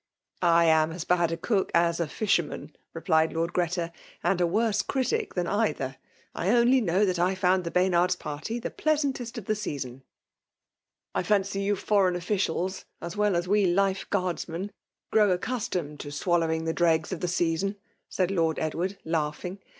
"I 0.61 0.65
am 0.65 0.91
as 0.91 1.03
bad 1.03 1.31
a 1.31 1.37
cook 1.37 1.69
as 1.75 1.99
fisherman/* 1.99 2.75
replied 2.91 3.29
FEMALE 3.29 3.49
DCmiNATION. 3.49 3.53
187 3.77 3.85
Lcnrd 3.85 3.85
Greta;—'' 3.85 3.93
and 4.27 4.41
a 4.41 4.47
worse 4.47 4.81
critk 4.81 5.33
than 5.35 5.45
either. 5.45 5.97
I 6.33 6.47
onlj 6.47 6.83
knair 6.83 7.05
that 7.05 7.19
I 7.19 7.35
found 7.35 7.63
the 7.65 7.69
Baynavd's 7.69 8.15
party 8.15 8.57
the 8.57 8.71
pleasantest 8.71 9.37
of 9.37 9.45
the 9.45 9.53
season." 9.53 10.01
I 11.13 11.21
fancy 11.21 11.61
you 11.61 11.75
Foreign 11.75 12.15
Officials^ 12.15 12.85
as 12.99 13.15
well 13.15 13.35
as 13.35 13.47
we 13.47 13.67
life 13.67 14.09
Guardsmen, 14.09 14.71
grow 15.11 15.29
accustomed 15.29 15.99
to 15.99 16.11
swallow 16.11 16.49
ing 16.49 16.63
the 16.65 16.73
dregs 16.73 17.11
of 17.11 17.19
the 17.19 17.27
season^ 17.27 17.75
said 18.09 18.31
Lord 18.31 18.57
Edward, 18.57 18.97
laughing. 19.05 19.59